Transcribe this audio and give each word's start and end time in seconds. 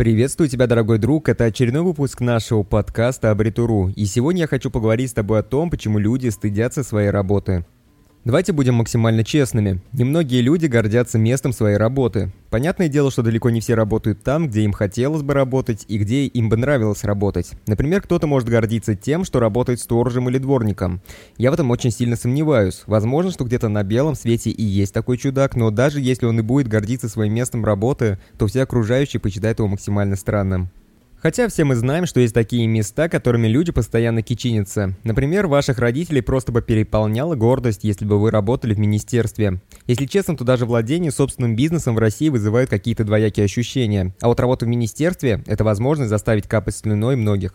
Приветствую 0.00 0.48
тебя, 0.48 0.66
дорогой 0.66 0.96
друг. 0.96 1.28
Это 1.28 1.44
очередной 1.44 1.82
выпуск 1.82 2.22
нашего 2.22 2.62
подкаста 2.62 3.30
Абритуру. 3.30 3.90
И 3.90 4.06
сегодня 4.06 4.40
я 4.40 4.46
хочу 4.46 4.70
поговорить 4.70 5.10
с 5.10 5.12
тобой 5.12 5.40
о 5.40 5.42
том, 5.42 5.68
почему 5.68 5.98
люди 5.98 6.30
стыдятся 6.30 6.82
своей 6.82 7.10
работы. 7.10 7.66
Давайте 8.22 8.52
будем 8.52 8.74
максимально 8.74 9.24
честными. 9.24 9.80
Немногие 9.94 10.42
люди 10.42 10.66
гордятся 10.66 11.16
местом 11.16 11.54
своей 11.54 11.78
работы. 11.78 12.30
Понятное 12.50 12.88
дело, 12.88 13.10
что 13.10 13.22
далеко 13.22 13.48
не 13.48 13.60
все 13.60 13.74
работают 13.74 14.22
там, 14.22 14.46
где 14.46 14.60
им 14.60 14.74
хотелось 14.74 15.22
бы 15.22 15.32
работать 15.32 15.86
и 15.88 15.96
где 15.96 16.26
им 16.26 16.50
бы 16.50 16.58
нравилось 16.58 17.04
работать. 17.04 17.52
Например, 17.66 18.02
кто-то 18.02 18.26
может 18.26 18.46
гордиться 18.46 18.94
тем, 18.94 19.24
что 19.24 19.40
работает 19.40 19.80
сторожем 19.80 20.28
или 20.28 20.36
дворником. 20.36 21.00
Я 21.38 21.50
в 21.50 21.54
этом 21.54 21.70
очень 21.70 21.90
сильно 21.90 22.14
сомневаюсь. 22.14 22.82
Возможно, 22.86 23.30
что 23.30 23.44
где-то 23.44 23.68
на 23.68 23.82
белом 23.84 24.14
свете 24.14 24.50
и 24.50 24.62
есть 24.62 24.92
такой 24.92 25.16
чудак, 25.16 25.56
но 25.56 25.70
даже 25.70 25.98
если 25.98 26.26
он 26.26 26.38
и 26.40 26.42
будет 26.42 26.68
гордиться 26.68 27.08
своим 27.08 27.32
местом 27.32 27.64
работы, 27.64 28.18
то 28.36 28.46
все 28.46 28.64
окружающие 28.64 29.18
почитают 29.18 29.60
его 29.60 29.68
максимально 29.68 30.16
странным. 30.16 30.68
Хотя 31.22 31.48
все 31.48 31.64
мы 31.64 31.74
знаем, 31.74 32.06
что 32.06 32.20
есть 32.20 32.32
такие 32.32 32.66
места, 32.66 33.08
которыми 33.08 33.46
люди 33.46 33.72
постоянно 33.72 34.22
кичинятся. 34.22 34.96
Например, 35.04 35.46
ваших 35.46 35.78
родителей 35.78 36.22
просто 36.22 36.50
бы 36.50 36.62
переполняла 36.62 37.34
гордость, 37.34 37.84
если 37.84 38.06
бы 38.06 38.18
вы 38.18 38.30
работали 38.30 38.72
в 38.72 38.78
министерстве. 38.78 39.60
Если 39.86 40.06
честно, 40.06 40.36
то 40.36 40.44
даже 40.44 40.64
владение 40.64 41.10
собственным 41.10 41.56
бизнесом 41.56 41.94
в 41.94 41.98
России 41.98 42.30
вызывает 42.30 42.70
какие-то 42.70 43.04
двоякие 43.04 43.44
ощущения. 43.44 44.14
А 44.22 44.28
вот 44.28 44.40
работа 44.40 44.64
в 44.64 44.68
министерстве– 44.68 45.42
это 45.46 45.62
возможность 45.62 46.10
заставить 46.10 46.48
капать 46.48 46.76
слюной 46.76 47.16
многих. 47.16 47.52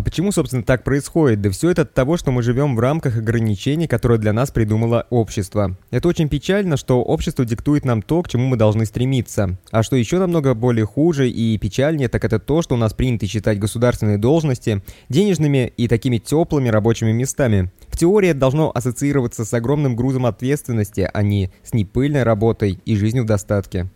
А 0.00 0.02
почему, 0.02 0.32
собственно, 0.32 0.62
так 0.62 0.82
происходит? 0.82 1.42
Да 1.42 1.50
все 1.50 1.68
это 1.68 1.82
от 1.82 1.92
того, 1.92 2.16
что 2.16 2.30
мы 2.32 2.42
живем 2.42 2.74
в 2.74 2.80
рамках 2.80 3.18
ограничений, 3.18 3.86
которые 3.86 4.18
для 4.18 4.32
нас 4.32 4.50
придумало 4.50 5.06
общество. 5.10 5.76
Это 5.90 6.08
очень 6.08 6.30
печально, 6.30 6.78
что 6.78 7.02
общество 7.02 7.44
диктует 7.44 7.84
нам 7.84 8.00
то, 8.00 8.22
к 8.22 8.28
чему 8.30 8.46
мы 8.46 8.56
должны 8.56 8.86
стремиться. 8.86 9.58
А 9.70 9.82
что 9.82 9.96
еще 9.96 10.18
намного 10.18 10.54
более 10.54 10.86
хуже 10.86 11.28
и 11.28 11.58
печальнее, 11.58 12.08
так 12.08 12.24
это 12.24 12.38
то, 12.38 12.62
что 12.62 12.76
у 12.76 12.78
нас 12.78 12.94
принято 12.94 13.26
считать 13.26 13.58
государственные 13.58 14.16
должности 14.16 14.82
денежными 15.10 15.70
и 15.76 15.86
такими 15.86 16.16
теплыми 16.16 16.70
рабочими 16.70 17.12
местами. 17.12 17.70
В 17.88 17.98
теории 17.98 18.30
это 18.30 18.40
должно 18.40 18.72
ассоциироваться 18.74 19.44
с 19.44 19.52
огромным 19.52 19.96
грузом 19.96 20.24
ответственности, 20.24 21.10
а 21.12 21.22
не 21.22 21.50
с 21.62 21.74
непыльной 21.74 22.22
работой 22.22 22.80
и 22.86 22.96
жизнью 22.96 23.24
в 23.24 23.26
достатке. 23.26 23.90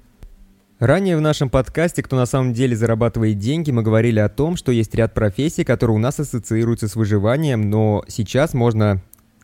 Ранее 0.80 1.16
в 1.16 1.20
нашем 1.20 1.50
подкасте 1.50 2.02
«Кто 2.02 2.16
на 2.16 2.26
самом 2.26 2.52
деле 2.52 2.74
зарабатывает 2.74 3.38
деньги» 3.38 3.70
мы 3.70 3.84
говорили 3.84 4.18
о 4.18 4.28
том, 4.28 4.56
что 4.56 4.72
есть 4.72 4.92
ряд 4.96 5.14
профессий, 5.14 5.62
которые 5.62 5.96
у 5.96 6.00
нас 6.00 6.18
ассоциируются 6.18 6.88
с 6.88 6.96
выживанием, 6.96 7.70
но 7.70 8.04
сейчас 8.08 8.54
можно 8.54 9.00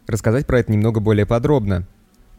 рассказать 0.08 0.44
про 0.44 0.58
это 0.58 0.72
немного 0.72 0.98
более 0.98 1.26
подробно. 1.26 1.86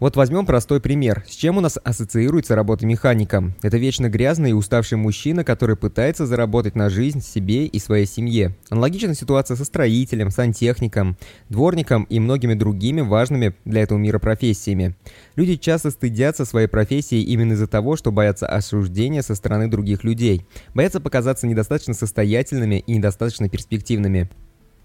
Вот 0.02 0.16
возьмем 0.16 0.48
простой 0.48 0.82
пример. 0.82 1.24
С 1.30 1.36
чем 1.36 1.60
у 1.60 1.62
нас 1.62 1.78
ассоциируется 1.84 2.56
работа 2.56 2.88
механика? 2.88 3.54
Это 3.62 3.78
вечно 3.78 4.10
грязный 4.10 4.50
и 4.50 4.54
уставший 4.54 4.98
мужчина, 4.98 5.44
который 5.44 5.76
пытается 5.76 6.26
заработать 6.26 6.74
на 6.74 6.90
жизнь 6.90 7.22
себе 7.22 7.68
и 7.68 7.78
своей 7.78 8.08
семье. 8.08 8.58
Аналогичная 8.72 9.14
ситуация 9.14 9.56
со 9.56 9.64
строителем, 9.64 10.32
сантехником, 10.32 11.18
дворником 11.50 12.06
и 12.06 12.20
многими 12.20 12.56
другими 12.56 13.02
важными 13.02 13.54
для 13.64 13.84
этого 13.84 14.00
мира 14.00 14.18
профессиями. 14.18 14.96
Люди 15.36 15.56
часто 15.56 15.92
стыдятся 15.92 16.46
своей 16.46 16.68
профессии 16.68 17.22
именно 17.22 17.54
из-за 17.54 17.68
того, 17.68 17.96
что 17.96 18.12
боятся 18.12 18.48
осуждения 18.48 19.22
со 19.22 19.36
стороны 19.36 19.68
других 19.68 20.04
людей. 20.04 20.48
Боятся 20.74 21.00
показаться 21.00 21.46
недостаточно 21.46 21.94
состоятельными 21.94 22.84
и 22.88 22.94
недостаточно 22.94 23.50
перспективными. 23.50 24.32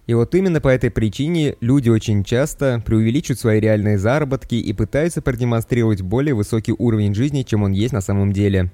И 0.07 0.15
вот 0.15 0.35
именно 0.37 0.61
по 0.61 0.69
этой 0.69 0.91
причине 0.91 1.57
люди 1.61 1.91
очень 1.91 2.23
часто 2.23 2.81
преувеличивают 2.87 3.41
свои 3.41 3.59
реальные 3.59 3.99
заработки 3.99 4.55
и 4.55 4.73
пытаются 4.73 5.21
продемонстрировать 5.21 6.03
более 6.03 6.35
высокий 6.35 6.75
уровень 6.79 7.15
жизни, 7.15 7.43
чем 7.43 7.65
он 7.65 7.73
есть 7.73 7.93
на 7.93 8.01
самом 8.01 8.33
деле. 8.33 8.71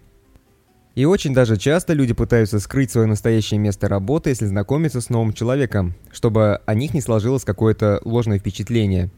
И 0.94 1.06
очень 1.06 1.32
даже 1.32 1.56
часто 1.56 1.94
люди 1.94 2.12
пытаются 2.12 2.60
скрыть 2.60 2.90
свое 2.90 3.06
настоящее 3.06 3.58
место 3.58 3.88
работы, 3.88 4.28
если 4.28 4.44
знакомятся 4.44 5.00
с 5.00 5.08
новым 5.08 5.32
человеком, 5.32 5.94
чтобы 6.10 6.60
о 6.66 6.74
них 6.74 6.92
не 6.92 7.00
сложилось 7.00 7.44
какое-то 7.44 8.02
ложное 8.04 8.38
впечатление. 8.38 9.10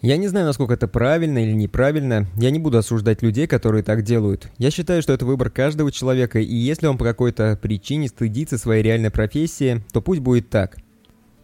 Я 0.00 0.16
не 0.16 0.28
знаю, 0.28 0.46
насколько 0.46 0.72
это 0.72 0.88
правильно 0.88 1.44
или 1.44 1.52
неправильно, 1.52 2.26
я 2.36 2.50
не 2.50 2.58
буду 2.58 2.78
осуждать 2.78 3.20
людей, 3.20 3.46
которые 3.46 3.82
так 3.82 4.04
делают. 4.04 4.48
Я 4.56 4.70
считаю, 4.70 5.02
что 5.02 5.12
это 5.12 5.26
выбор 5.26 5.50
каждого 5.50 5.92
человека, 5.92 6.38
и 6.38 6.54
если 6.54 6.86
он 6.86 6.96
по 6.96 7.04
какой-то 7.04 7.58
причине 7.60 8.08
стыдится 8.08 8.56
своей 8.56 8.82
реальной 8.82 9.10
профессии, 9.10 9.82
то 9.92 10.00
пусть 10.00 10.20
будет 10.20 10.48
так– 10.48 10.78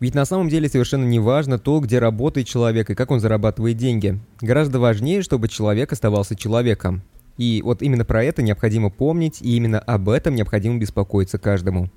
ведь 0.04 0.15
на 0.15 0.26
самом 0.26 0.50
деле 0.50 0.69
совершенно 0.69 1.04
не 1.04 1.19
важно 1.19 1.59
то, 1.59 1.81
где 1.81 1.98
работает 1.98 2.47
человек 2.47 2.91
и 2.91 2.94
как 2.94 3.10
он 3.10 3.20
зарабатывает 3.20 3.78
деньги. 3.78 4.20
Гораздо 4.42 4.78
важнее, 4.78 5.22
чтобы 5.22 5.48
человек 5.48 5.92
оставался 5.92 6.37
человеком. 6.37 7.00
И 7.38 7.62
вот 7.65 7.81
именно 7.81 8.04
про 8.04 8.22
это 8.22 8.43
необходимо 8.43 8.91
помнить, 8.91 9.41
и 9.41 9.56
именно 9.56 9.78
об 9.78 10.10
этом 10.10 10.34
необходимо 10.34 10.78
беспокоиться 10.78 11.38
каждому. 11.38 11.88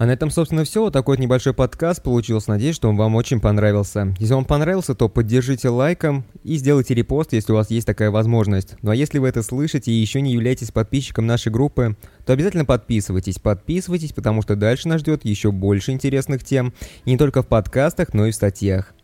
А 0.00 0.06
на 0.06 0.12
этом, 0.12 0.30
собственно, 0.30 0.64
все. 0.64 0.80
Вот 0.80 0.94
такой 0.94 1.16
вот 1.16 1.22
небольшой 1.22 1.52
подкаст 1.52 2.02
получился. 2.02 2.48
Надеюсь, 2.48 2.74
что 2.74 2.88
он 2.88 2.96
вам 2.96 3.16
очень 3.16 3.38
понравился. 3.38 4.14
Если 4.18 4.32
он 4.32 4.46
понравился, 4.46 4.94
то 4.94 5.10
поддержите 5.10 5.68
лайком 5.68 6.24
и 6.42 6.56
сделайте 6.56 6.94
репост, 6.94 7.34
если 7.34 7.52
у 7.52 7.56
вас 7.56 7.70
есть 7.70 7.86
такая 7.86 8.10
возможность. 8.10 8.76
Ну 8.80 8.92
а 8.92 8.96
если 8.96 9.18
вы 9.18 9.28
это 9.28 9.42
слышите 9.42 9.92
и 9.92 10.00
еще 10.00 10.22
не 10.22 10.32
являетесь 10.32 10.70
подписчиком 10.70 11.26
нашей 11.26 11.52
группы, 11.52 11.98
то 12.24 12.32
обязательно 12.32 12.64
подписывайтесь. 12.64 13.38
Подписывайтесь, 13.38 14.14
потому 14.14 14.40
что 14.40 14.56
дальше 14.56 14.88
нас 14.88 15.02
ждет 15.02 15.26
еще 15.26 15.52
больше 15.52 15.92
интересных 15.92 16.44
тем. 16.44 16.72
И 17.04 17.10
не 17.10 17.18
только 17.18 17.42
в 17.42 17.46
подкастах, 17.46 18.14
но 18.14 18.24
и 18.24 18.30
в 18.30 18.34
статьях. 18.34 18.94